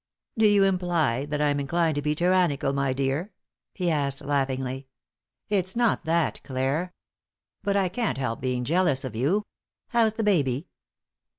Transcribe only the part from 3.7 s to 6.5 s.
he asked, laughingly. "It's not that,